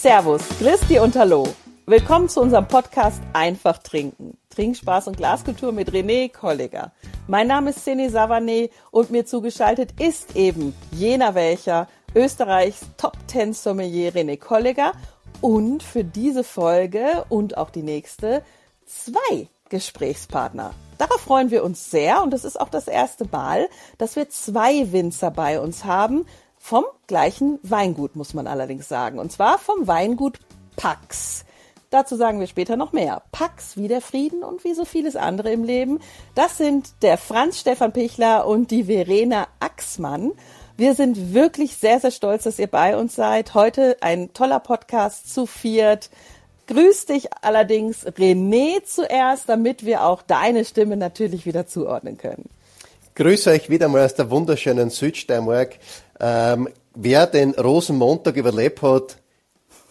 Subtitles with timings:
[0.00, 1.46] Servus, Christi und Hallo.
[1.84, 4.38] Willkommen zu unserem Podcast Einfach Trinken.
[4.48, 6.92] Trinkspaß und Glaskultur mit René Kolliger.
[7.28, 13.52] Mein Name ist Sene Savané und mir zugeschaltet ist eben jener welcher Österreichs Top Ten
[13.52, 14.92] Sommelier René Kolliger
[15.42, 18.42] und für diese Folge und auch die nächste
[18.86, 20.72] zwei Gesprächspartner.
[20.96, 24.92] Darauf freuen wir uns sehr und es ist auch das erste Mal, dass wir zwei
[24.92, 26.24] Winzer bei uns haben,
[26.60, 29.18] vom gleichen Weingut, muss man allerdings sagen.
[29.18, 30.38] Und zwar vom Weingut
[30.76, 31.44] Pax.
[31.88, 33.22] Dazu sagen wir später noch mehr.
[33.32, 35.98] Pax wie der Frieden und wie so vieles andere im Leben.
[36.36, 40.30] Das sind der Franz Stefan Pichler und die Verena Axmann.
[40.76, 43.54] Wir sind wirklich sehr, sehr stolz, dass ihr bei uns seid.
[43.54, 46.10] Heute ein toller Podcast zu viert.
[46.68, 52.48] Grüß dich allerdings, René, zuerst, damit wir auch deine Stimme natürlich wieder zuordnen können.
[53.16, 55.78] Grüße euch wieder mal aus der wunderschönen Südsteiermark.
[56.20, 59.16] Ähm, wer den Rosenmontag überlebt hat,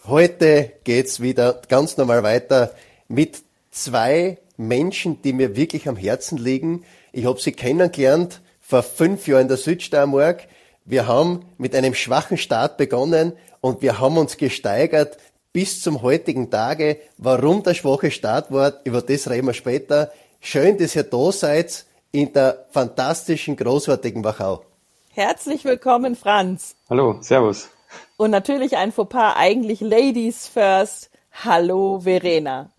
[0.06, 2.72] heute geht's wieder ganz normal weiter
[3.08, 3.42] mit
[3.72, 6.84] zwei Menschen, die mir wirklich am Herzen liegen.
[7.12, 10.46] Ich habe sie kennengelernt vor fünf Jahren in der Südsteiermark.
[10.84, 15.18] Wir haben mit einem schwachen Start begonnen und wir haben uns gesteigert
[15.52, 16.98] bis zum heutigen Tage.
[17.18, 20.12] Warum der schwache Start war, über das reden wir später.
[20.40, 24.64] Schön, dass ihr da seid in der fantastischen, großartigen Wachau.
[25.12, 26.76] Herzlich willkommen, Franz.
[26.88, 27.68] Hallo, Servus.
[28.16, 31.10] Und natürlich ein Fauxpas, eigentlich Ladies first.
[31.32, 32.70] Hallo, Verena.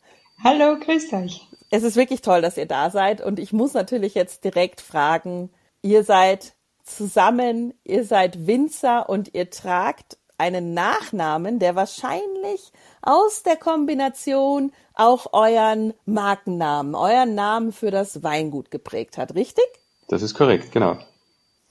[0.41, 1.45] Hallo, grüß euch.
[1.71, 3.19] Es ist wirklich toll, dass ihr da seid.
[3.19, 5.49] Und ich muss natürlich jetzt direkt fragen,
[5.81, 6.53] ihr seid
[6.85, 15.33] zusammen, ihr seid Winzer und ihr tragt einen Nachnamen, der wahrscheinlich aus der Kombination auch
[15.33, 19.65] euren Markennamen, euren Namen für das Weingut geprägt hat, richtig?
[20.07, 20.97] Das ist korrekt, genau.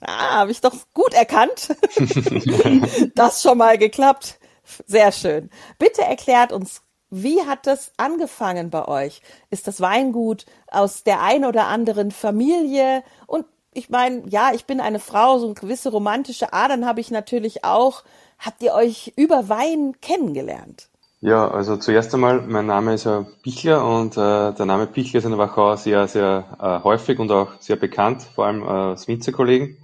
[0.00, 1.76] Ah, habe ich doch gut erkannt.
[3.14, 4.38] das schon mal geklappt.
[4.86, 5.50] Sehr schön.
[5.78, 9.20] Bitte erklärt uns, wie hat das angefangen bei euch?
[9.50, 13.02] Ist das Weingut aus der ein oder anderen Familie?
[13.26, 17.10] Und ich meine, ja, ich bin eine Frau, so eine gewisse romantische Adern habe ich
[17.10, 18.04] natürlich auch.
[18.38, 20.88] Habt ihr euch über Wein kennengelernt?
[21.20, 25.24] Ja, also zuerst einmal, mein Name ist ja Pichler und äh, der Name Pichler ist
[25.24, 29.06] in der Wachau sehr, sehr äh, häufig und auch sehr bekannt, vor allem äh, als
[29.06, 29.76] Winzerkollegen.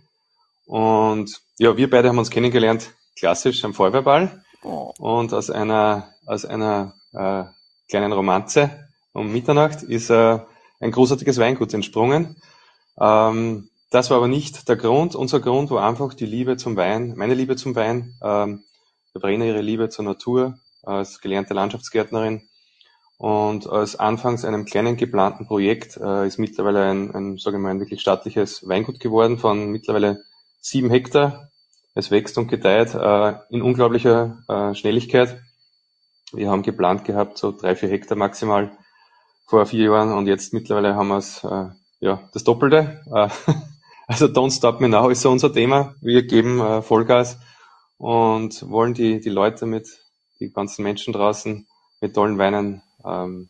[0.67, 4.93] Und ja, wir beide haben uns kennengelernt, klassisch am Feuerwehrball oh.
[4.99, 7.45] und aus einer, aus einer äh,
[7.89, 10.41] kleinen Romanze um Mitternacht ist äh,
[10.81, 12.37] ein großartiges Weingut entsprungen.
[13.01, 15.15] Ähm, das war aber nicht der Grund.
[15.15, 18.65] Unser Grund war einfach die Liebe zum Wein, meine Liebe zum Wein, ähm,
[19.13, 22.43] Verena ihre Liebe zur Natur als gelernte Landschaftsgärtnerin.
[23.19, 27.71] Und als anfangs einem kleinen geplanten Projekt äh, ist mittlerweile ein, ein, sage ich mal,
[27.71, 30.25] ein wirklich stattliches Weingut geworden von mittlerweile
[30.67, 31.51] sieben Hektar.
[31.95, 35.41] Es wächst und gedeiht äh, in unglaublicher äh, Schnelligkeit.
[36.33, 38.77] Wir haben geplant gehabt, so drei, vier Hektar maximal
[39.47, 41.69] vor vier Jahren und jetzt mittlerweile haben wir es äh,
[42.01, 43.01] ja das Doppelte.
[43.07, 43.29] Äh,
[44.09, 45.95] also Don't Stop Me Now ist so unser Thema.
[46.01, 47.39] Wir geben äh, Vollgas
[47.97, 49.89] und wollen die, die Leute mit,
[50.41, 51.67] die ganzen Menschen draußen
[52.01, 53.49] mit tollen Weinen ähm,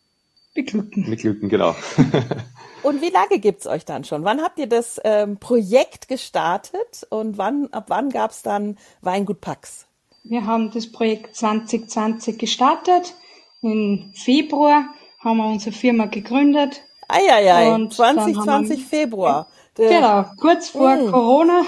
[0.56, 1.08] beglücken.
[1.08, 1.76] Beglücken, genau.
[2.82, 4.24] Und wie lange gibt's euch dann schon?
[4.24, 9.86] Wann habt ihr das ähm, Projekt gestartet und wann, ab wann gab's dann Weingut Pax?
[10.22, 13.14] Wir haben das Projekt 2020 gestartet.
[13.60, 14.84] Im Februar
[15.18, 16.82] haben wir unsere Firma gegründet.
[17.08, 19.48] Eieiei, und 2020 wir, Februar.
[19.74, 21.10] Genau, kurz vor mm.
[21.10, 21.62] Corona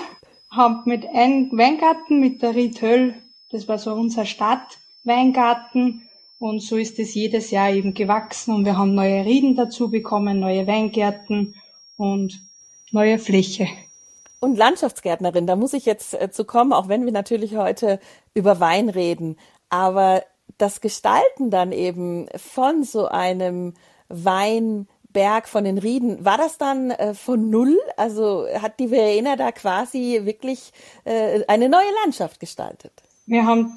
[0.50, 3.15] haben mit einem Weingarten mit der Riethöll,
[3.50, 6.08] das war so unser Stadtweingarten,
[6.38, 10.41] und so ist es jedes Jahr eben gewachsen und wir haben neue Rieden dazu bekommen,
[10.41, 11.54] neue Weingärten
[11.97, 12.41] und
[12.93, 13.66] neue Fläche.
[14.41, 17.98] Und Landschaftsgärtnerin, da muss ich jetzt äh, zu kommen, auch wenn wir natürlich heute
[18.34, 19.37] über Wein reden.
[19.69, 20.22] Aber
[20.59, 23.75] das Gestalten dann eben von so einem
[24.09, 27.77] Weinberg von den Rieden, war das dann äh, von null?
[27.97, 30.72] Also hat die Verena da quasi wirklich
[31.04, 32.92] äh, eine neue Landschaft gestaltet?
[33.27, 33.74] Wir haben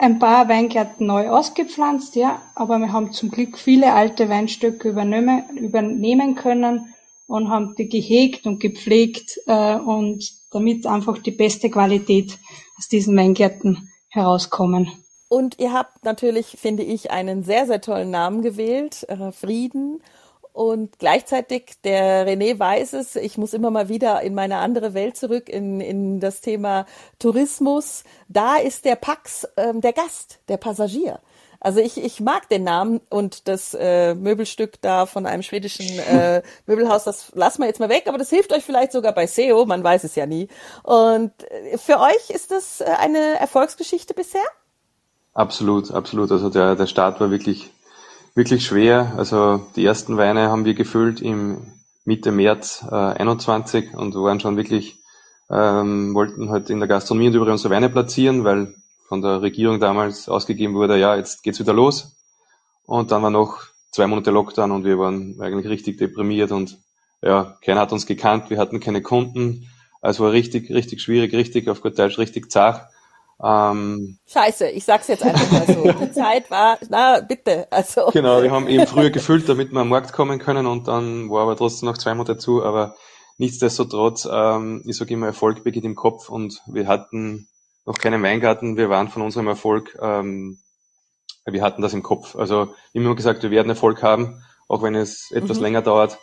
[0.00, 5.44] ein paar Weingärten neu ausgepflanzt, ja, aber wir haben zum Glück viele alte Weinstöcke übernehmen,
[5.58, 6.94] übernehmen können
[7.26, 12.38] und haben die gehegt und gepflegt äh, und damit einfach die beste Qualität
[12.78, 14.90] aus diesen Weingärten herauskommen.
[15.28, 20.02] Und ihr habt natürlich, finde ich, einen sehr, sehr tollen Namen gewählt, äh, Frieden.
[20.52, 25.16] Und gleichzeitig, der René weiß es, ich muss immer mal wieder in meine andere Welt
[25.16, 26.86] zurück, in, in das Thema
[27.18, 28.04] Tourismus.
[28.28, 31.20] Da ist der Pax ähm, der Gast, der Passagier.
[31.60, 36.42] Also ich, ich mag den Namen und das äh, Möbelstück da von einem schwedischen äh,
[36.66, 39.66] Möbelhaus, das lassen wir jetzt mal weg, aber das hilft euch vielleicht sogar bei SEO,
[39.66, 40.48] man weiß es ja nie.
[40.82, 44.40] Und äh, für euch ist das äh, eine Erfolgsgeschichte bisher?
[45.34, 46.32] Absolut, absolut.
[46.32, 47.70] Also der, der Start war wirklich,
[48.34, 49.14] wirklich schwer.
[49.16, 51.72] Also die ersten Weine haben wir gefüllt im
[52.04, 55.00] Mitte März äh, 21 und waren schon wirklich,
[55.50, 58.74] ähm, wollten halt in der Gastronomie und überall unsere Weine platzieren, weil
[59.08, 62.16] von der Regierung damals ausgegeben wurde, ja, jetzt geht's wieder los.
[62.86, 63.58] Und dann war noch
[63.90, 66.78] zwei Monate Lockdown und wir waren eigentlich richtig deprimiert und
[67.22, 69.68] ja, keiner hat uns gekannt, wir hatten keine Kunden.
[70.00, 72.88] Also war richtig, richtig schwierig, richtig auf gut Deutsch, richtig zart.
[73.42, 75.92] Ähm, Scheiße, ich sag's jetzt einfach mal so.
[76.04, 78.10] Die Zeit war, na bitte, also.
[78.12, 81.42] Genau, wir haben eben früher gefüllt, damit wir am Markt kommen können und dann war
[81.42, 82.96] aber trotzdem noch zwei Monate zu, aber
[83.38, 87.48] nichtsdestotrotz, ähm, ich sage immer, Erfolg beginnt im Kopf und wir hatten
[87.86, 90.58] noch keinen Weingarten, wir waren von unserem Erfolg, ähm,
[91.46, 92.36] wir hatten das im Kopf.
[92.36, 95.62] Also immer gesagt, wir werden Erfolg haben, auch wenn es etwas mhm.
[95.64, 96.18] länger dauert,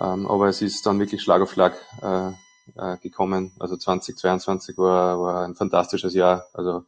[0.00, 1.74] ähm, aber es ist dann wirklich Schlag auf Schlag.
[2.02, 2.32] Äh,
[2.76, 3.52] äh, gekommen.
[3.58, 6.84] Also 2022 war, war ein fantastisches Jahr, also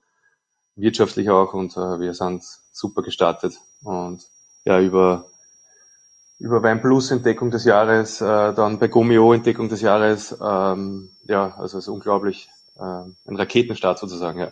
[0.77, 2.43] wirtschaftlich auch und äh, wir sind
[2.73, 4.27] super gestartet und
[4.65, 5.27] ja über
[6.43, 11.79] über Plus Entdeckung des Jahres, äh, dann bei Gomio Entdeckung des Jahres, ähm, ja, also
[11.79, 14.51] es ist unglaublich, äh, ein Raketenstart sozusagen, ja.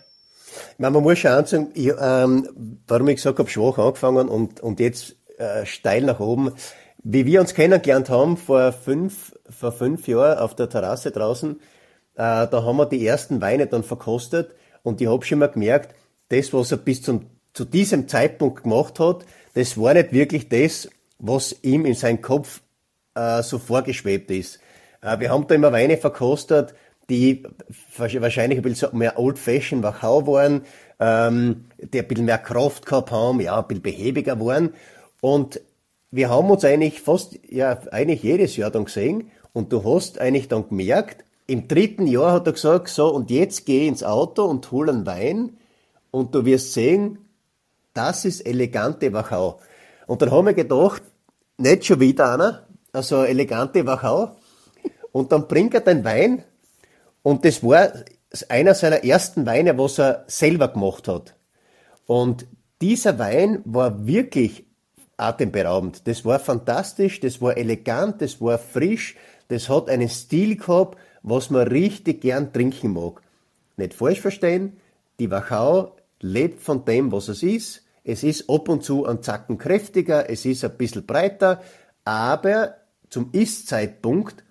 [0.73, 4.61] Ich meine, man muss schon anzeigen, ich, ähm, warum ich gesagt habe, schwach angefangen und,
[4.61, 6.53] und jetzt äh, steil nach oben.
[7.03, 11.59] Wie wir uns kennengelernt haben vor fünf, vor fünf Jahren auf der Terrasse draußen,
[12.15, 15.95] äh, da haben wir die ersten Weine dann verkostet und ich habe schon mal gemerkt,
[16.29, 19.25] das, was er bis zum, zu diesem Zeitpunkt gemacht hat,
[19.55, 22.61] das war nicht wirklich das, was ihm in seinem Kopf
[23.15, 24.61] äh, so vorgeschwebt ist.
[25.01, 26.75] Äh, wir haben da immer Weine verkostet,
[27.09, 27.43] die
[27.97, 30.63] wahrscheinlich ein bisschen mehr old-fashioned Wachau waren,
[31.01, 34.75] ähm, die ein bisschen mehr Kraft gehabt haben, ja, ein bisschen behäbiger waren.
[35.21, 35.61] Und
[36.11, 40.49] wir haben uns eigentlich fast, ja, eigentlich jedes Jahr dann gesehen und du hast eigentlich
[40.49, 44.71] dann gemerkt, im dritten Jahr hat er gesagt, so, und jetzt geh ins Auto und
[44.71, 45.57] hol einen Wein
[46.11, 47.19] und du wirst sehen,
[47.93, 49.59] das ist elegante Wachau.
[50.07, 51.03] Und dann haben wir gedacht,
[51.59, 54.37] nicht schon wieder einer, also elegante Wachau.
[55.13, 56.45] Und dann bringt er den Wein
[57.23, 57.93] und das war
[58.49, 61.35] einer seiner ersten Weine, was er selber gemacht hat.
[62.07, 62.47] Und
[62.81, 64.67] dieser Wein war wirklich
[65.21, 66.07] atemberaubend.
[66.07, 69.17] Das war fantastisch, das war elegant, das war frisch,
[69.49, 73.21] das hat einen Stil gehabt, was man richtig gern trinken mag.
[73.77, 74.79] Nicht falsch verstehen,
[75.19, 77.83] die Wachau lebt von dem, was es ist.
[78.05, 81.61] Es ist ab und zu ein Zacken kräftiger, es ist ein bisschen breiter,
[82.05, 82.77] aber
[83.11, 84.43] zum Ist-Zeitpunkt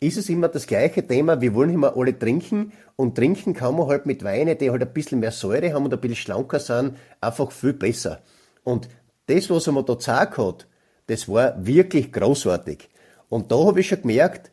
[0.00, 1.40] ist es immer das gleiche Thema.
[1.40, 4.92] Wir wollen immer alle trinken und trinken kann man halt mit Weinen, die halt ein
[4.92, 8.20] bisschen mehr Säure haben und ein bisschen schlanker sind, einfach viel besser.
[8.64, 8.88] Und
[9.26, 10.66] das, was er mir da gezeigt hat,
[11.06, 12.88] das war wirklich großartig.
[13.28, 14.50] Und da habe ich schon gemerkt,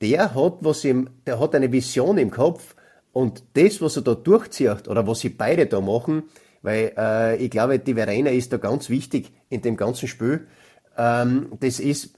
[0.00, 2.74] der hat was im, der hat eine Vision im Kopf
[3.12, 6.24] und das, was er da durchzieht oder was sie beide da machen,
[6.62, 10.46] weil äh, ich glaube, die Verena ist da ganz wichtig in dem ganzen Spiel.
[10.96, 12.14] Ähm, das ist,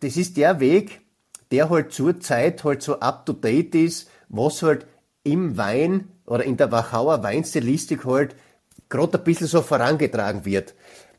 [0.00, 1.00] das ist der Weg,
[1.50, 4.86] der halt zur Zeit halt so up to date ist, was halt
[5.24, 8.36] im Wein oder in der Wachauer Weinstilistik halt
[8.88, 10.74] gerade ein bisschen so vorangetragen wird.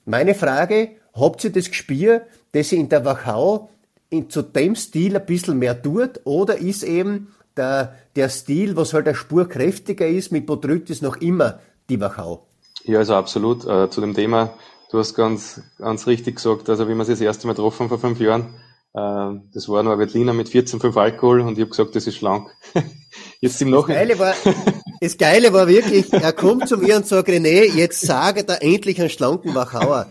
[0.06, 3.70] Meine Frage, habt ihr das Gespür, dass ihr in der Wachau
[4.10, 8.94] in, zu dem Stil ein bisschen mehr tut oder ist eben der, der Stil, was
[8.94, 11.60] halt eine Spur kräftiger ist, mit Botrytis noch immer
[11.90, 12.48] die Wachau?
[12.86, 13.66] Ja, also absolut.
[13.66, 14.54] Äh, zu dem Thema,
[14.92, 18.00] du hast ganz, ganz richtig gesagt, also wie wir sie das erste Mal getroffen vor
[18.00, 18.56] fünf Jahren,
[18.94, 22.50] das war noch ein Wettliner mit 14,5 Alkohol und ich habe gesagt, das ist schlank.
[23.40, 24.08] Jetzt im Nachhinein.
[24.08, 24.56] Das Geile, war,
[25.00, 29.00] das Geile war wirklich, er kommt zu mir und sagt, René, jetzt sage da endlich
[29.00, 30.08] einen schlanken Wachauer.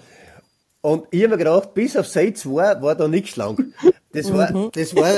[0.81, 3.65] Und ich habe mir gedacht, bis auf Seit 2 war da nichts schlank.
[4.13, 4.71] Das war, mhm.
[4.73, 5.13] das war,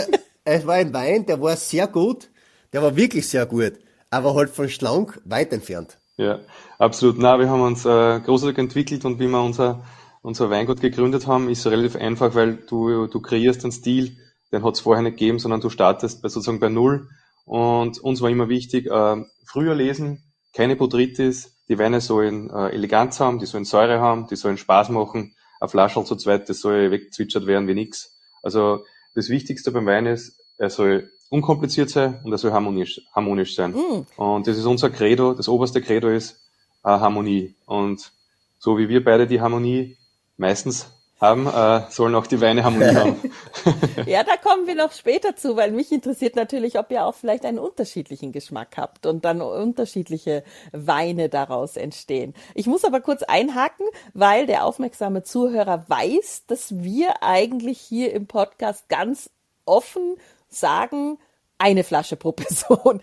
[0.44, 2.30] es war ein Wein, der war sehr gut,
[2.72, 3.74] der war wirklich sehr gut,
[4.10, 5.98] aber halt von schlank weit entfernt.
[6.16, 6.40] Ja,
[6.78, 7.18] absolut.
[7.18, 9.82] Na, wir haben uns äh, großartig entwickelt und wie wir unser,
[10.22, 14.16] unser Weingut gegründet haben, ist relativ einfach, weil du, du kreierst einen Stil,
[14.52, 17.08] den hat es vorher nicht gegeben, sondern du startest bei, sozusagen bei Null
[17.44, 20.22] und uns war immer wichtig, äh, früher lesen,
[20.52, 24.90] keine Botrytis, die Weine sollen äh, Eleganz haben, die sollen Säure haben, die sollen Spaß
[24.90, 25.34] machen.
[25.60, 28.18] Ein Flascherl zu zweit, das soll weggezwitschert werden wie nix.
[28.42, 28.84] Also
[29.14, 33.72] das Wichtigste beim Wein ist, er soll unkompliziert sein und er soll harmonisch, harmonisch sein.
[33.72, 34.06] Mm.
[34.16, 36.40] Und das ist unser Credo, das oberste Credo ist
[36.82, 37.54] äh, Harmonie.
[37.66, 38.12] Und
[38.58, 39.96] so wie wir beide die Harmonie
[40.40, 40.86] meistens
[41.20, 43.32] haben, äh, sollen auch die Weine Harmonie haben.
[44.06, 47.44] ja, da kommen wir noch später zu, weil mich interessiert natürlich, ob ihr auch vielleicht
[47.44, 50.42] einen unterschiedlichen Geschmack habt und dann unterschiedliche
[50.72, 52.34] Weine daraus entstehen.
[52.54, 58.26] Ich muss aber kurz einhaken, weil der aufmerksame Zuhörer weiß, dass wir eigentlich hier im
[58.26, 59.28] Podcast ganz
[59.66, 60.16] offen
[60.48, 61.18] sagen,
[61.58, 63.02] eine Flasche pro Person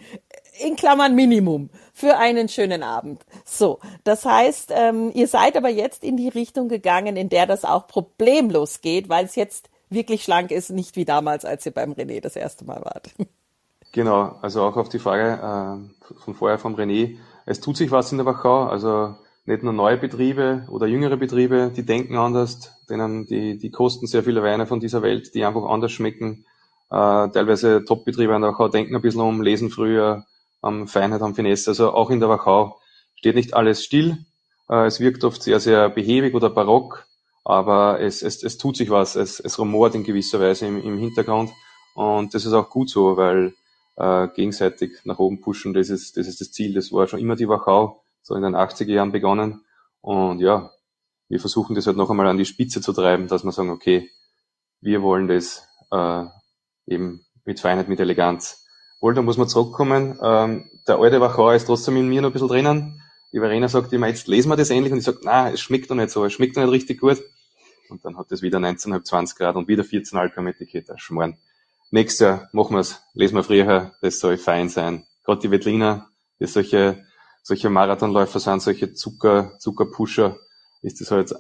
[0.60, 3.26] in Klammern Minimum für einen schönen Abend.
[3.46, 7.66] So, das heißt, ähm, ihr seid aber jetzt in die Richtung gegangen, in der das
[7.66, 11.94] auch problemlos geht, weil es jetzt wirklich schlank ist, nicht wie damals, als ihr beim
[11.94, 13.10] René das erste Mal wart.
[13.94, 17.18] Genau, also auch auf die Frage äh, von vorher vom René.
[17.46, 21.72] Es tut sich was in der Wachau, also nicht nur neue Betriebe oder jüngere Betriebe,
[21.76, 25.64] die denken anders, denen die, die kosten sehr viele Weine von dieser Welt, die einfach
[25.64, 26.46] anders schmecken.
[26.92, 30.26] Äh, teilweise Top-Betriebe in der Wachau denken ein bisschen um, lesen früher,
[30.68, 31.72] am Feinheit, am Finesse.
[31.72, 32.80] Also auch in der Wachau
[33.16, 34.26] steht nicht alles still.
[34.70, 37.06] Äh, es wirkt oft sehr, sehr behäbig oder barock,
[37.44, 39.16] aber es, es, es tut sich was.
[39.16, 41.52] Es, es rumort in gewisser Weise im, im Hintergrund.
[41.96, 43.54] Und das ist auch gut so, weil
[43.96, 46.74] äh, gegenseitig nach oben pushen, das ist, das ist das Ziel.
[46.74, 49.62] Das war schon immer die Wachau, so in den 80er Jahren begonnen.
[50.02, 50.72] Und ja,
[51.30, 54.10] wir versuchen das halt noch einmal an die Spitze zu treiben, dass wir sagen, okay,
[54.80, 56.26] wir wollen das äh,
[56.86, 58.67] eben mit Feinheit, mit Eleganz
[59.02, 60.20] da muss man zurückkommen.
[60.22, 63.02] Ähm, der alte Wachauer ist trotzdem in mir noch ein bisschen drinnen.
[63.34, 64.92] Die Verena sagt immer, jetzt lesen wir das endlich.
[64.92, 67.22] Und ich sage, na, es schmeckt doch nicht so, es schmeckt doch nicht richtig gut.
[67.90, 70.88] Und dann hat es wieder 19,5, 20 Grad und wieder 14,5 Gramm Etikett.
[70.98, 71.38] Schmarrn.
[71.90, 75.06] Nächstes Jahr machen wir es, lesen wir früher, das soll fein sein.
[75.24, 77.06] Gerade die Wettliner, die solche,
[77.44, 80.38] solche Marathonläufer sind, solche Zucker, Zuckerpusher,
[80.82, 81.34] ist das halt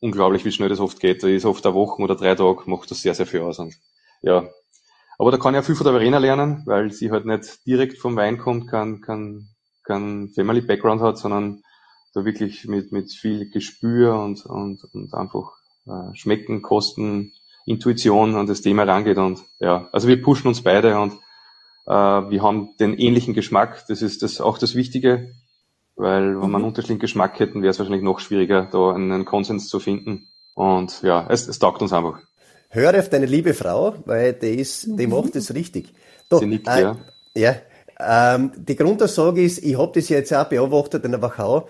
[0.00, 1.24] unglaublich, wie schnell das oft geht.
[1.24, 3.58] Da ist oft eine Woche oder drei Tage, macht das sehr, sehr viel aus.
[3.58, 3.74] Und
[4.22, 4.48] ja,
[5.18, 7.98] aber da kann ich auch viel von der Verena lernen, weil sie halt nicht direkt
[7.98, 9.48] vom Wein kommt, kein, kein,
[9.82, 11.62] kein Family Background hat, sondern
[12.14, 15.52] da wirklich mit, mit viel Gespür und, und, und einfach
[15.86, 17.32] äh, Schmecken, Kosten,
[17.66, 19.18] Intuition an das Thema rangeht.
[19.18, 21.14] Und ja, also wir pushen uns beide und
[21.86, 23.84] äh, wir haben den ähnlichen Geschmack.
[23.88, 25.34] Das ist das auch das Wichtige,
[25.96, 26.64] weil wenn wir einen mhm.
[26.64, 30.28] unterschiedlichen Geschmack hätten, wäre es wahrscheinlich noch schwieriger, da einen Konsens zu finden.
[30.54, 32.20] Und ja, es, es taugt uns einfach.
[32.70, 35.14] Hör auf deine liebe Frau, weil die, ist, die mhm.
[35.14, 35.94] macht es richtig.
[36.28, 36.96] Doch, Sie nickt, äh, ja.
[37.34, 37.56] Ja.
[38.00, 41.68] Ähm, die Grundaussage ist, ich habe das jetzt auch beobachtet in der Wachau,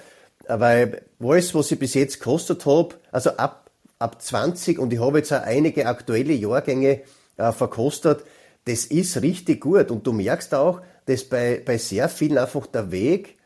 [0.49, 5.19] weil alles, was ich bis jetzt gekostet habe, also ab, ab 20 und ich habe
[5.19, 7.01] jetzt auch einige aktuelle Jahrgänge
[7.37, 8.25] äh, verkostet,
[8.65, 9.91] das ist richtig gut.
[9.91, 13.39] Und du merkst auch, dass bei, bei sehr vielen einfach der Weg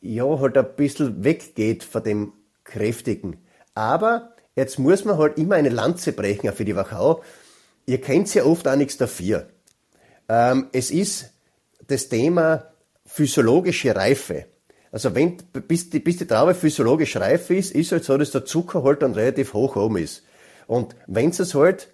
[0.00, 2.32] ja halt ein bisschen weggeht von dem
[2.64, 3.38] Kräftigen.
[3.74, 7.22] Aber Jetzt muss man halt immer eine Lanze brechen für die Wachau.
[7.86, 9.46] Ihr kennt ja oft auch nichts dafür.
[10.28, 11.30] Ähm, es ist
[11.86, 12.72] das Thema
[13.06, 14.46] physiologische Reife.
[14.92, 18.44] Also wenn, bis die, bis die Traube physiologisch reif ist, ist halt so, dass der
[18.44, 20.22] Zucker halt dann relativ hoch oben ist.
[20.66, 21.88] Und wenn es halt,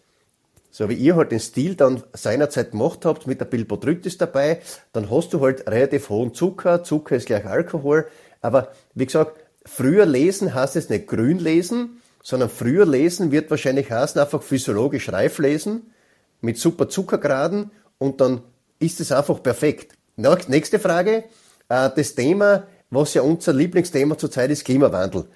[0.70, 4.60] so wie ihr halt den Stil dann seinerzeit gemacht habt, mit der Bilbodrytis dabei,
[4.92, 6.82] dann hast du halt relativ hohen Zucker.
[6.82, 8.08] Zucker ist gleich Alkohol.
[8.40, 13.90] Aber wie gesagt, früher lesen heißt es nicht grün lesen, sondern früher lesen wird wahrscheinlich
[13.90, 15.92] heißen, einfach physiologisch reif lesen,
[16.40, 18.42] mit super Zuckergraden und dann
[18.78, 19.94] ist es einfach perfekt.
[20.16, 21.24] Nächste Frage,
[21.68, 25.26] äh, das Thema, was ja unser Lieblingsthema zurzeit ist, Klimawandel.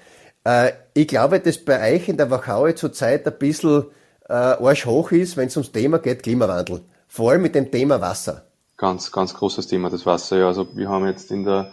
[0.44, 3.86] Äh, ich glaube, dass bei euch in der Wachau zurzeit ein bisschen
[4.28, 6.82] äh, Arsch hoch ist, wenn es ums Thema geht, Klimawandel.
[7.08, 8.46] Vor allem mit dem Thema Wasser.
[8.76, 10.38] Ganz, ganz großes Thema, das Wasser.
[10.38, 11.72] Ja, also wir haben jetzt in der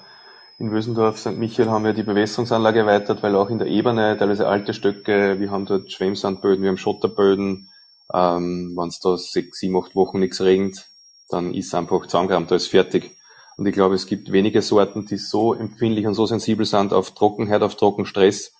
[0.59, 1.37] in Wösendorf, St.
[1.37, 5.51] Michael haben wir die Bewässerungsanlage erweitert, weil auch in der Ebene teilweise alte Stöcke, wir
[5.51, 7.69] haben dort Schwemmsandböden, wir haben Schotterböden.
[8.13, 10.89] Ähm, Wenn es da sechs, sieben, acht Wochen nichts regnet,
[11.29, 13.15] dann ist einfach zusammengerammt, da ist fertig.
[13.55, 17.11] Und ich glaube, es gibt wenige Sorten, die so empfindlich und so sensibel sind auf
[17.11, 18.51] Trockenheit, auf Trockenstress,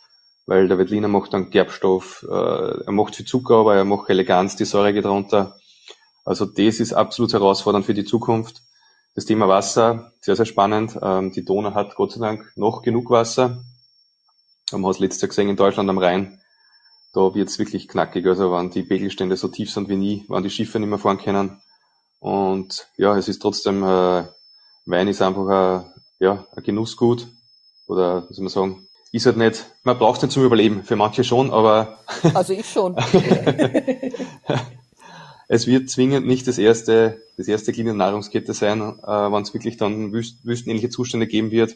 [0.46, 4.56] weil der Wettliner macht dann Gerbstoff, äh, er macht viel Zucker, aber er macht Eleganz,
[4.56, 5.58] die Säure geht runter.
[6.24, 8.62] Also das ist absolut herausfordernd für die Zukunft.
[9.20, 10.98] Das Thema Wasser, sehr, sehr spannend.
[11.02, 13.62] Ähm, die Donau hat Gott sei Dank noch genug Wasser.
[14.72, 16.40] Haben wir es letztes Jahr gesehen in Deutschland am Rhein.
[17.12, 18.26] Da wird es wirklich knackig.
[18.26, 21.18] Also wenn die Pegelstände so tief sind wie nie, wenn die Schiffe nicht mehr fahren
[21.18, 21.62] können.
[22.20, 24.24] Und ja, es ist trotzdem, äh,
[24.86, 27.28] Wein ist einfach ein, ja, ein Genussgut.
[27.88, 30.86] Oder, wie soll man sagen, ist halt nicht, man braucht es nicht zum Überleben.
[30.86, 32.00] Für manche schon, aber.
[32.34, 32.96] Also ich schon.
[35.50, 39.42] es wird zwingend nicht das erste, das erste Glied in der Nahrungskette sein, äh, wenn
[39.42, 41.76] es wirklich dann wüst, wüstenähnliche Zustände geben wird.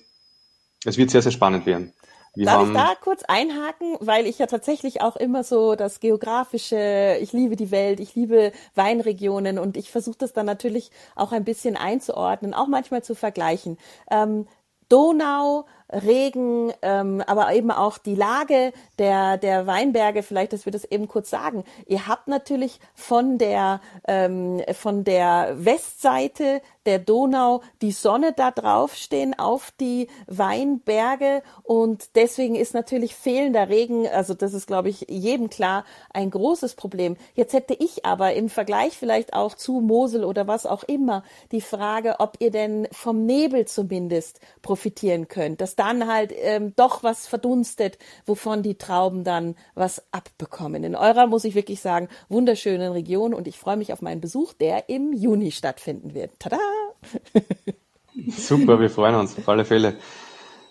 [0.86, 1.92] Es wird sehr, sehr spannend werden.
[2.36, 7.18] Wir Darf ich da kurz einhaken, weil ich ja tatsächlich auch immer so das geografische,
[7.20, 11.44] ich liebe die Welt, ich liebe Weinregionen und ich versuche das dann natürlich auch ein
[11.44, 13.78] bisschen einzuordnen, auch manchmal zu vergleichen.
[14.10, 14.48] Ähm,
[14.90, 20.86] Donau, Regen, ähm, aber eben auch die Lage der, der Weinberge, vielleicht, dass wir das
[20.86, 21.64] eben kurz sagen.
[21.86, 29.38] Ihr habt natürlich von der, ähm, von der Westseite der Donau die Sonne da draufstehen
[29.38, 35.50] auf die Weinberge und deswegen ist natürlich fehlender Regen, also das ist, glaube ich, jedem
[35.50, 37.18] klar, ein großes Problem.
[37.34, 41.62] Jetzt hätte ich aber im Vergleich vielleicht auch zu Mosel oder was auch immer die
[41.62, 47.28] Frage, ob ihr denn vom Nebel zumindest profitieren könnt, dass dann halt ähm, doch was
[47.28, 50.84] verdunstet, wovon die Trauben dann was abbekommen.
[50.84, 54.54] In eurer, muss ich wirklich sagen, wunderschönen Region und ich freue mich auf meinen Besuch,
[54.54, 56.32] der im Juni stattfinden wird.
[56.40, 56.73] Tada!
[58.28, 59.96] Super, wir freuen uns auf alle Fälle.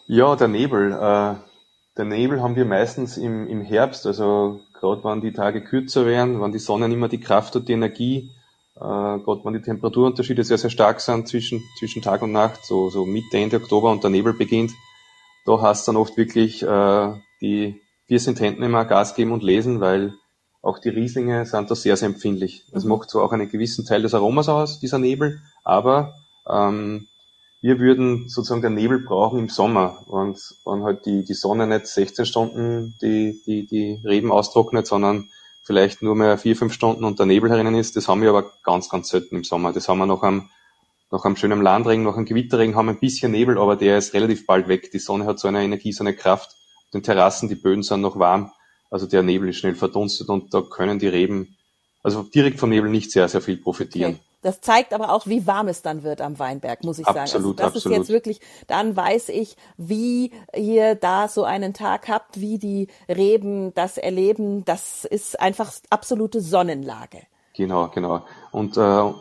[0.07, 0.93] Ja, der Nebel.
[0.93, 1.35] Äh,
[1.97, 6.41] der Nebel haben wir meistens im, im Herbst, also gerade wenn die Tage kürzer werden,
[6.41, 8.31] wenn die Sonne nicht mehr die Kraft und die Energie,
[8.77, 12.89] äh, gerade wenn die Temperaturunterschiede sehr, sehr stark sind zwischen, zwischen Tag und Nacht, so,
[12.89, 14.73] so Mitte, Ende Oktober und der Nebel beginnt,
[15.45, 19.43] da hast du dann oft wirklich äh, die vier sind Händen immer Gas geben und
[19.43, 20.15] lesen, weil
[20.63, 22.65] auch die Rieslinge sind da sehr, sehr empfindlich.
[22.73, 22.91] Das mhm.
[22.91, 26.15] macht zwar auch einen gewissen Teil des Aromas aus, dieser Nebel, aber
[26.49, 27.09] ähm,
[27.61, 31.87] wir würden sozusagen den Nebel brauchen im Sommer und wenn halt die, die Sonne nicht
[31.87, 35.31] 16 Stunden die, die, die Reben austrocknet, sondern
[35.65, 38.51] vielleicht nur mehr vier, fünf Stunden und der Nebel herinnen ist, das haben wir aber
[38.65, 39.73] ganz, ganz selten im Sommer.
[39.73, 40.51] Das haben wir noch am,
[41.13, 44.45] noch am schönen Landregen, noch am Gewitterregen haben ein bisschen Nebel, aber der ist relativ
[44.45, 44.91] bald weg.
[44.91, 46.57] Die Sonne hat so eine Energie, so eine Kraft.
[46.93, 48.51] Den Terrassen, die Böden sind noch warm
[48.93, 51.57] also der Nebel ist schnell verdunstet und da können die Reben
[52.03, 54.13] also direkt vom Nebel nicht sehr, sehr viel profitieren.
[54.17, 54.23] Okay.
[54.43, 57.45] Das zeigt aber auch, wie warm es dann wird am Weinberg, muss ich absolut, sagen.
[57.45, 57.93] Also das absolut.
[57.93, 62.89] ist jetzt wirklich, dann weiß ich, wie ihr da so einen Tag habt, wie die
[63.09, 64.65] Reben das erleben.
[64.65, 67.23] Das ist einfach absolute Sonnenlage.
[67.55, 68.23] Genau, genau.
[68.51, 69.13] Und äh,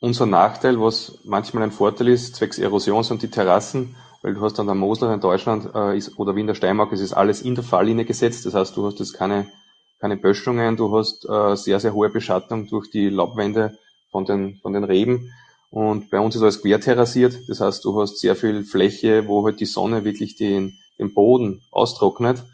[0.00, 4.58] unser Nachteil, was manchmal ein Vorteil ist, zwecks Erosions und die Terrassen, weil du hast
[4.58, 7.42] an der Mosel in Deutschland äh, ist, oder wie in der Steiermark, es ist alles
[7.42, 8.46] in der Falllinie gesetzt.
[8.46, 9.48] Das heißt, du hast jetzt keine,
[10.00, 13.78] keine Böschungen, du hast äh, sehr, sehr hohe Beschattung durch die Laubwände
[14.12, 15.32] von den, von den Reben.
[15.70, 17.48] Und bei uns ist alles querterrassiert.
[17.48, 21.62] Das heißt, du hast sehr viel Fläche, wo halt die Sonne wirklich den, den Boden
[21.72, 22.44] austrocknet.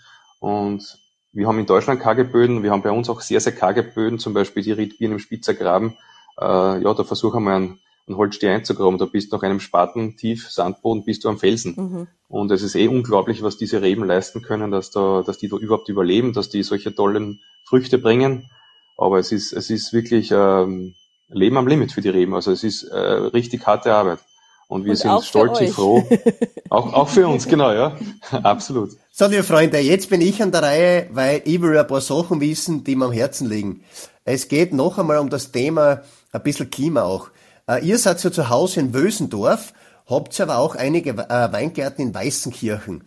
[0.40, 0.98] Und
[1.32, 2.62] wir haben in Deutschland karge Böden.
[2.62, 5.98] Wir haben bei uns auch sehr, sehr karge Böden, zum Beispiel die Riedbieren im Spitzergraben.
[6.40, 8.98] Äh, ja, da versuchen wir einen ein Holzstier einzugraben.
[8.98, 11.74] Da bist du nach einem Spatentief Sandboden bist du am Felsen.
[11.76, 12.06] Mhm.
[12.28, 15.56] Und es ist eh unglaublich, was diese Reben leisten können, dass da, dass die da
[15.56, 18.50] überhaupt überleben, dass die solche tollen Früchte bringen.
[18.96, 20.94] Aber es ist, es ist wirklich ähm,
[21.28, 22.34] Leben am Limit für die Reben.
[22.34, 24.20] Also es ist äh, richtig harte Arbeit.
[24.68, 26.06] Und wir und sind stolz und froh.
[26.68, 27.96] auch, auch für uns, genau, ja.
[28.42, 28.90] Absolut.
[29.10, 32.40] So, liebe Freunde, jetzt bin ich an der Reihe, weil ich will ein paar Sachen
[32.40, 33.82] wissen, die mir am Herzen liegen.
[34.24, 37.30] Es geht noch einmal um das Thema ein bisschen Klima auch.
[37.66, 39.72] Äh, ihr seid ja zu Hause in Wösendorf,
[40.06, 43.04] habt aber auch einige äh, Weingärten in Weißenkirchen.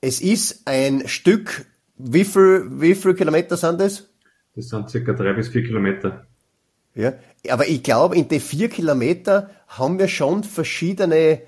[0.00, 4.08] Es ist ein Stück, wie viel, wie viel Kilometer sind das?
[4.56, 6.26] Das sind circa drei bis vier Kilometer.
[6.94, 7.12] Ja,
[7.48, 11.40] aber ich glaube, in den vier Kilometer haben wir schon verschiedene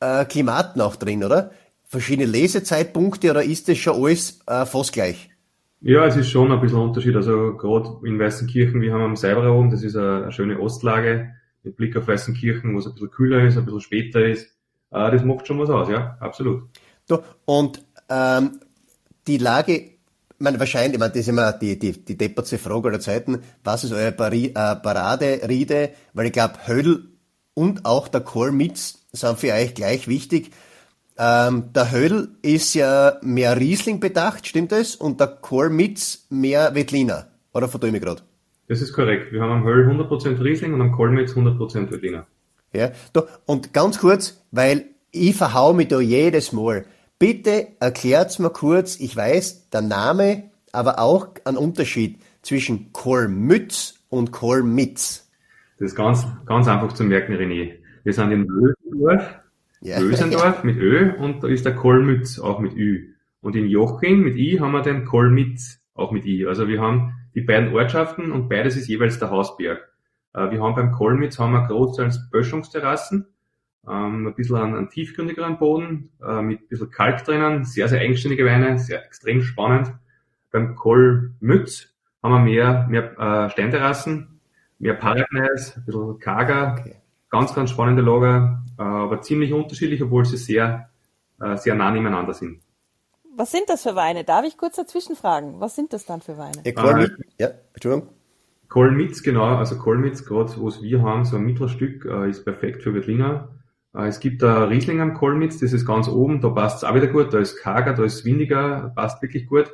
[0.00, 1.52] äh, Klimaten auch drin, oder?
[1.84, 5.30] Verschiedene Lesezeitpunkte oder ist das schon alles äh, fast gleich?
[5.80, 7.16] Ja, es ist schon ein bisschen ein Unterschied.
[7.16, 11.34] Also gerade in Weißenkirchen, wir haben am Seiberer oben, das ist eine, eine schöne Ostlage
[11.62, 14.46] mit Blick auf Weißenkirchen, wo es ein bisschen kühler ist, ein bisschen später ist.
[14.90, 16.64] Äh, das macht schon was aus, ja, absolut.
[17.08, 18.60] Du, und ähm,
[19.26, 19.92] die Lage,
[20.40, 23.84] meine, wahrscheinlich, ich meine, das ist immer die, die, die depperte Frage aller Zeiten, was
[23.84, 25.90] ist eure Pari äh, Parade-Riede?
[26.14, 27.08] Weil ich glaube, Hödel
[27.54, 30.50] und auch der Kohlmitz sind für euch gleich wichtig.
[31.18, 34.96] Ähm, der Hödel ist ja mehr Riesling bedacht, stimmt das?
[34.96, 37.26] Und der Kohlmitz mehr Wettliner.
[37.52, 38.22] Oder verdue ich gerade?
[38.70, 39.32] Das ist korrekt.
[39.32, 42.26] Wir haben am Höll 100% Riesling und am Kolmitz 100% Veltliner.
[42.72, 46.84] Ja, da, und ganz kurz, weil ich verhau mich da jedes Mal.
[47.20, 54.32] Bitte erklärt's mir kurz, ich weiß, der Name, aber auch ein Unterschied zwischen Kolmütz und
[54.32, 55.30] Kolmitz.
[55.78, 57.74] Das ist ganz, ganz einfach zu merken, René.
[58.04, 59.38] Wir sind in Bösendorf,
[59.82, 59.98] ja.
[59.98, 63.12] Bösendorf mit Ö und da ist der Kolmütz auch mit Ü.
[63.42, 66.46] Und in Joching mit I haben wir den Kolmitz auch mit I.
[66.46, 69.92] Also wir haben die beiden Ortschaften und beides ist jeweils der Hausberg.
[70.32, 73.26] Äh, wir haben beim Kolmitz haben wir großteils Böschungsterrassen,
[73.88, 78.00] ähm, ein bisschen an, an tiefgründigeren Boden, äh, mit ein bisschen Kalk drinnen, sehr, sehr
[78.00, 79.92] eigenständige Weine, sehr extrem spannend.
[80.50, 81.88] Beim Kolmütz
[82.22, 84.40] haben wir mehr, mehr äh, Steinterrassen,
[84.78, 86.96] mehr Paragneis, ein bisschen karger, okay.
[87.30, 90.90] ganz, ganz spannende Lager, äh, aber ziemlich unterschiedlich, obwohl sie sehr,
[91.40, 92.60] äh, sehr nah nebeneinander sind.
[93.36, 94.24] Was sind das für Weine?
[94.24, 95.60] Darf ich kurz dazwischen fragen?
[95.60, 96.62] Was sind das dann für Weine?
[96.64, 98.10] Ja, Kolmitz, ah, ja Entschuldigung.
[98.68, 99.56] Kolmitz, genau.
[99.56, 103.48] Also Kolmitz, gerade was wir haben, so ein Mittelstück, äh, ist perfekt für Veltliner.
[103.94, 106.94] Äh, es gibt da Riesling am Kolmitz, das ist ganz oben, da passt es auch
[106.94, 109.72] wieder gut, da ist karger, da ist windiger, passt wirklich gut.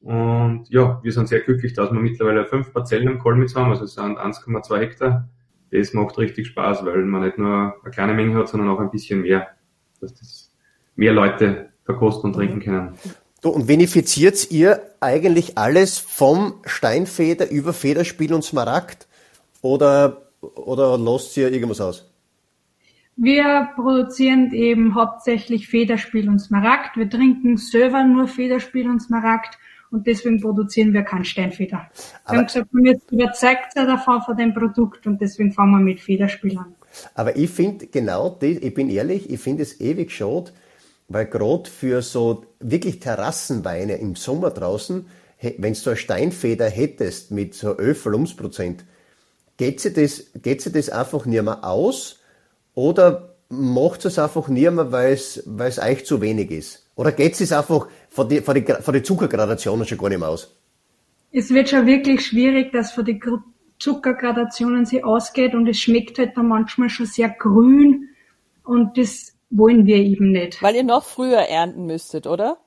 [0.00, 3.84] Und ja, wir sind sehr glücklich, dass wir mittlerweile fünf Parzellen am Kolmitz haben, also
[3.84, 5.28] es sind 1,2 Hektar.
[5.70, 8.90] Das macht richtig Spaß, weil man nicht nur eine kleine Menge hat, sondern auch ein
[8.90, 9.48] bisschen mehr,
[10.00, 10.50] dass das
[10.96, 12.94] mehr Leute verkosten und trinken können.
[13.42, 19.06] Und benefiziert ihr eigentlich alles vom Steinfeder über Federspiel und Smaragd?
[19.62, 22.09] Oder, oder lasst ihr irgendwas aus?
[23.22, 26.96] Wir produzieren eben hauptsächlich Federspiel und Smaragd.
[26.96, 29.58] Wir trinken selber nur Federspiel und Smaragd
[29.90, 31.90] und deswegen produzieren wir keinen Steinfeder.
[32.26, 36.00] Wir haben gesagt, wir sind überzeugt davon von dem Produkt und deswegen fangen wir mit
[36.00, 36.74] Federspiel an.
[37.14, 40.52] Aber ich finde genau das, ich bin ehrlich, ich finde es ewig schade,
[41.08, 45.04] weil gerade für so wirklich Terrassenweine im Sommer draußen,
[45.58, 48.86] wenn du so eine Steinfeder hättest mit so 11 Volumensprozent,
[49.58, 52.19] geht sich das, geht sich das einfach nicht mehr aus
[52.74, 56.90] oder macht es einfach nicht mehr, weil es, weil es euch zu wenig ist?
[56.94, 60.28] Oder geht es einfach von die, von die, von die Zuckergradationen schon gar nicht mehr
[60.28, 60.56] aus?
[61.32, 63.20] Es wird schon wirklich schwierig, dass von den
[63.78, 68.08] Zuckergradationen sie ausgeht und es schmeckt halt dann manchmal schon sehr grün
[68.64, 70.62] und das wollen wir eben nicht.
[70.62, 72.58] Weil ihr noch früher ernten müsstet, oder?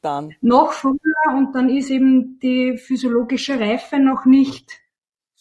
[0.00, 0.34] Dann.
[0.40, 0.96] Noch früher
[1.36, 4.80] und dann ist eben die physiologische Reife noch nicht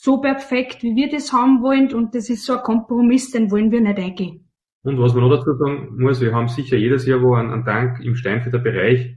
[0.06, 3.72] so perfekt, wie wir das haben wollen und das ist so ein Kompromiss, den wollen
[3.72, 4.48] wir nicht eingehen.
[4.84, 7.66] Und was man noch dazu sagen muss, wir haben sicher jedes Jahr wo einen, einen
[7.66, 9.16] Tank im Steinfeder Bereich,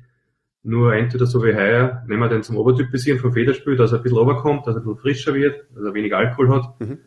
[0.63, 4.03] nur entweder so wie heuer, nehmen wir den zum Obertypisieren vom Federspiel, dass er ein
[4.03, 6.81] bisschen runterkommt, dass er ein bisschen frischer wird, dass er weniger Alkohol hat.
[6.81, 6.99] Mhm.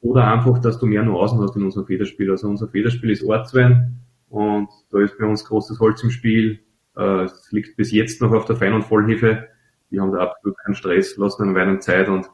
[0.00, 2.30] Oder einfach, dass du mehr Nuancen hast in unserem Federspiel.
[2.30, 6.60] Also unser Federspiel ist Ortswein und da ist bei uns großes Holz im Spiel.
[6.96, 9.48] Äh, es liegt bis jetzt noch auf der Fein- und Vollhefe.
[9.90, 12.30] Die haben da absolut keinen Stress, lassen einen Wein Zeit und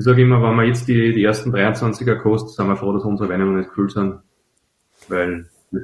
[0.00, 3.04] ich sage immer, wenn wir jetzt die, die ersten 23er kosten, sind wir froh, dass
[3.04, 4.20] unsere Weine noch nicht kühl sind,
[5.08, 5.82] weil es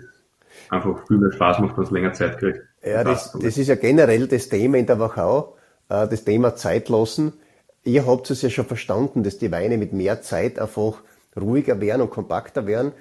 [0.70, 2.62] einfach viel mehr Spaß macht, wenn es länger Zeit kriegt.
[2.83, 5.59] Ja, das, das ist ja generell das Thema in der Wachau,
[5.90, 7.35] äh, das Thema Zeit lassen.
[7.85, 11.02] Ihr habt es ja schon verstanden, dass die Weine mit mehr Zeit einfach
[11.38, 12.92] ruhiger werden und kompakter werden.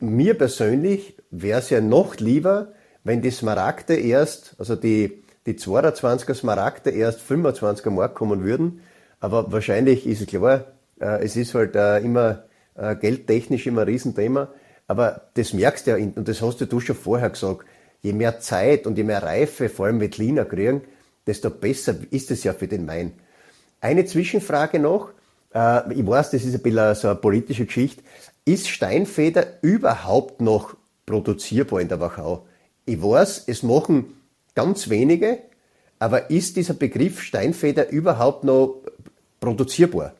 [0.00, 6.34] Mir persönlich wäre es ja noch lieber, wenn die Smaragde erst, also die, die 22er
[6.34, 8.82] Smaragde erst 25er Mark kommen würden.
[9.20, 10.64] Aber wahrscheinlich ist es klar,
[11.00, 14.48] äh, es ist halt äh, immer äh, geldtechnisch immer ein Riesenthema.
[14.86, 17.66] Aber das merkst du ja, und das hast du schon vorher gesagt,
[18.02, 20.82] je mehr Zeit und je mehr Reife, vor allem mit Lina kriegen,
[21.26, 23.12] desto besser ist es ja für den Wein.
[23.80, 25.10] Eine Zwischenfrage noch.
[25.50, 28.02] Ich weiß, das ist ein bisschen so eine politische Geschichte.
[28.44, 32.46] Ist Steinfeder überhaupt noch produzierbar in der Wachau?
[32.84, 34.14] Ich weiß, es machen
[34.54, 35.38] ganz wenige,
[35.98, 38.82] aber ist dieser Begriff Steinfeder überhaupt noch
[39.40, 40.12] produzierbar?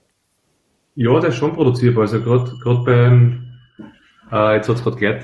[0.94, 2.02] Ja, der ist schon produzierbar.
[2.02, 3.48] Also gerade beim,
[4.32, 5.22] äh, jetzt hat es gerade gehört,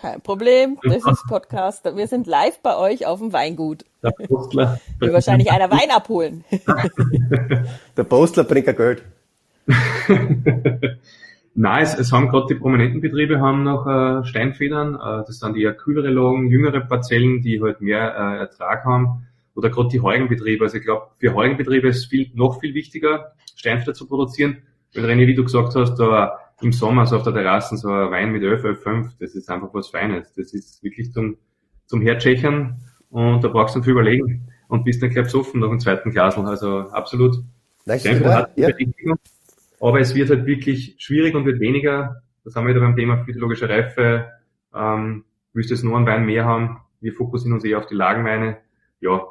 [0.00, 1.84] kein Problem, das ist Podcast.
[1.84, 3.84] Wir sind live bei euch auf dem Weingut.
[4.02, 4.80] Der Postler.
[4.98, 6.42] Will wahrscheinlich einer Wein abholen.
[7.96, 9.02] Der Postler bringt ja Geld.
[11.54, 14.94] Nein, es, es haben gerade die prominenten Betriebe haben noch äh, Steinfedern.
[14.94, 19.26] Äh, das sind eher kühlere Lagen, jüngere Parzellen, die halt mehr äh, Ertrag haben.
[19.54, 20.64] Oder gerade die Heugenbetriebe.
[20.64, 24.58] Also ich glaube, für Heugenbetriebe ist es viel, noch viel wichtiger, Steinfeder zu produzieren.
[24.94, 28.10] Weil René, wie du gesagt hast, da im Sommer so auf der Terrasse so ein
[28.10, 30.32] Wein mit 11, 11, 5, das ist einfach was Feines.
[30.34, 31.36] Das ist wirklich zum,
[31.86, 35.80] zum Hertschechern und da brauchst du viel überlegen und bist dann gleich besoffen nach dem
[35.80, 36.36] zweiten Glas.
[36.36, 37.36] Also absolut.
[37.86, 38.68] Nice, ja.
[39.80, 42.22] Aber es wird halt wirklich schwierig und wird weniger.
[42.44, 44.28] Das haben wir wieder beim Thema physiologische Reife.
[44.74, 46.78] Ähm, müsste es nur einen Wein mehr haben.
[47.00, 48.58] Wir fokussieren uns eher auf die Lagenweine.
[49.00, 49.22] Ja,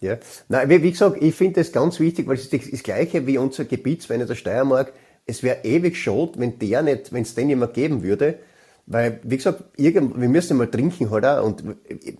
[0.00, 0.16] ja,
[0.48, 3.36] Nein, wie, wie gesagt, ich finde das ganz wichtig, weil es ist das Gleiche wie
[3.36, 4.92] unser Gebietswein in der Steiermark
[5.28, 8.38] es wäre ewig schade, wenn der nicht, wenn es den mehr geben würde.
[8.86, 11.44] Weil, wie gesagt, irgend, wir müssen mal trinken halt auch.
[11.44, 11.62] Und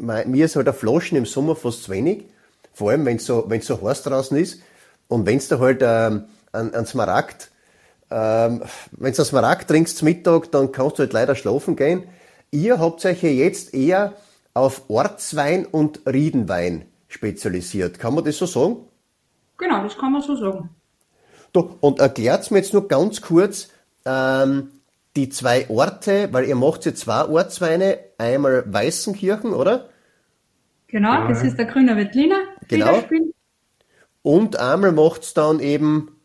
[0.07, 2.27] mir ist halt ein Flaschen im Sommer fast zu wenig.
[2.75, 4.61] Vor allem, wenn es so, so heiß draußen ist.
[5.09, 7.51] Und wenn du halt ähm, ein, ein Smaragd,
[8.11, 12.05] ähm, wenn du ein Smaragd trinkst zum Mittag, dann kannst du halt leider schlafen gehen.
[12.51, 14.15] Ihr habt euch ja jetzt eher
[14.55, 17.99] auf Ortswein und Riedenwein spezialisiert.
[17.99, 18.77] Kann man das so sagen?
[19.59, 20.71] Genau, das kann man so sagen.
[21.53, 23.69] Du, und erklärt mir jetzt nur ganz kurz
[24.05, 24.71] ähm,
[25.17, 29.89] die zwei Orte, weil ihr macht jetzt zwei Ortsweine, einmal Weißenkirchen, oder?
[30.89, 32.41] Genau, das ist der Grüne Wettliner.
[32.69, 33.03] Genau.
[34.23, 36.18] Und einmal macht es dann eben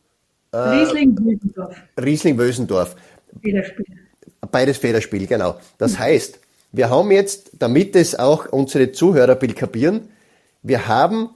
[0.53, 1.75] Riesling-Wösendorf.
[1.99, 2.95] Riesling-Wösendorf.
[3.41, 3.85] Federspiel.
[4.51, 5.55] Beides Federspiel, genau.
[5.77, 6.39] Das heißt,
[6.71, 10.09] wir haben jetzt, damit es auch unsere Zuhörer kapieren,
[10.61, 11.29] wir haben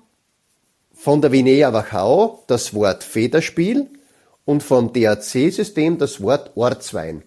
[0.94, 3.88] von der Vinea Wachau das Wort Federspiel
[4.46, 7.24] und vom DAC-System das Wort Ortswein.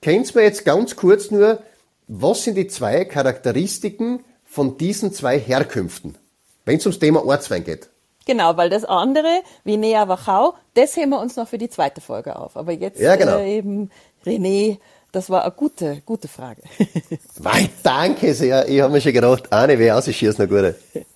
[0.00, 1.62] kennst mir jetzt ganz kurz nur,
[2.08, 6.16] was sind die zwei Charakteristiken von diesen zwei Herkünften,
[6.64, 7.88] wenn es ums Thema Ortswein geht?
[8.26, 12.00] Genau, weil das andere, wie Nea Wachau, das heben wir uns noch für die zweite
[12.00, 12.56] Folge auf.
[12.56, 13.38] Aber jetzt Ja, genau.
[13.38, 13.90] äh, eben
[14.24, 14.78] René,
[15.12, 16.62] das war eine gute, gute Frage.
[17.38, 18.68] Wei, danke sehr.
[18.68, 20.76] Ich habe mir schon gedacht, eine wäre ausschießen, eine gute.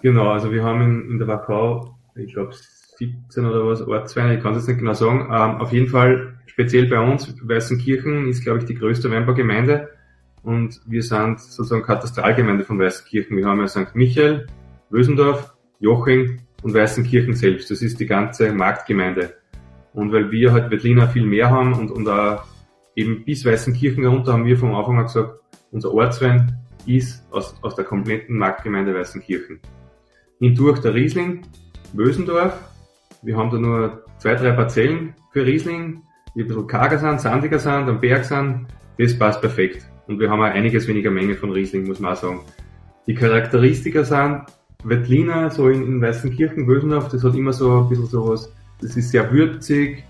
[0.00, 2.54] Genau, also wir haben in, in der Wachau, ich glaube
[2.98, 5.28] 17 oder was, Ortsweine, ich kann es jetzt nicht genau sagen.
[5.32, 9.88] Ähm, auf jeden Fall, speziell bei uns, Weißenkirchen ist, glaube ich, die größte Weinbaugemeinde
[10.44, 13.36] und wir sind sozusagen Katastralgemeinde von Weißenkirchen.
[13.36, 13.94] Wir haben ja St.
[13.94, 14.46] Michael,
[14.90, 17.70] Wösendorf, Joching und Weißenkirchen selbst.
[17.70, 19.34] Das ist die ganze Marktgemeinde.
[19.92, 22.44] Und weil wir halt Wettliner viel mehr haben und, und auch
[22.94, 27.74] eben bis Weißenkirchen runter haben wir vom Anfang an gesagt, unser Ortswein ist aus, aus
[27.74, 29.60] der kompletten Marktgemeinde Weißenkirchen.
[30.38, 31.42] Hindurch der Riesling,
[31.92, 32.58] Wösendorf.
[33.22, 36.02] Wir haben da nur zwei, drei Parzellen für Riesling,
[36.34, 38.66] die ein bisschen karger sind, sandiger sind, am Berg sind.
[38.98, 39.86] Das passt perfekt.
[40.06, 42.40] Und wir haben auch einiges weniger Menge von Riesling, muss man auch sagen.
[43.06, 44.42] Die Charakteristika sind,
[44.88, 49.10] Wettliner, so in, in Weißenkirchen, Wösendorf, das hat immer so ein bisschen sowas, das ist
[49.10, 50.04] sehr würzig,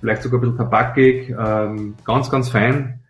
[0.00, 3.00] vielleicht sogar ein bisschen tabakig, ähm, ganz, ganz fein.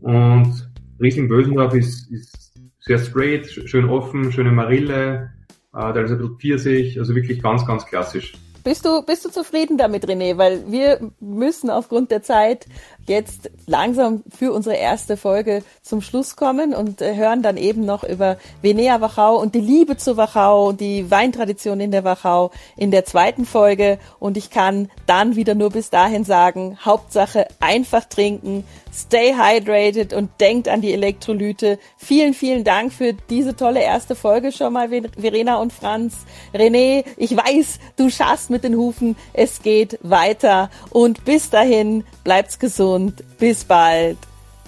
[0.00, 5.30] Und Riesling Bösendorf ist, ist sehr straight, sch- schön offen, schöne Marille,
[5.74, 8.34] äh, da ist ein bisschen Pfirsich, also wirklich ganz, ganz klassisch.
[8.64, 10.38] Bist du, bist du zufrieden damit, René?
[10.38, 12.66] Weil wir müssen aufgrund der Zeit
[13.06, 18.04] jetzt langsam für unsere erste Folge zum Schluss kommen und äh, hören dann eben noch
[18.04, 22.90] über Venea Wachau und die Liebe zu Wachau und die Weintradition in der Wachau in
[22.90, 23.98] der zweiten Folge.
[24.20, 30.30] Und ich kann dann wieder nur bis dahin sagen, Hauptsache einfach trinken, stay hydrated und
[30.40, 31.78] denkt an die Elektrolyte.
[31.96, 36.14] Vielen, vielen Dank für diese tolle erste Folge schon mal, Ver- Verena und Franz.
[36.54, 39.16] René, ich weiß, du schaffst mit den Hufen.
[39.32, 40.70] Es geht weiter.
[40.90, 42.91] Und bis dahin, bleibt's gesund.
[43.38, 44.18] Bis bald.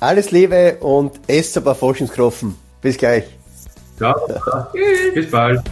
[0.01, 2.55] Alles Liebe und esst ein paar Forschungskroffen.
[2.81, 3.25] Bis gleich.
[3.97, 4.15] Ciao,
[5.15, 5.63] bis bald.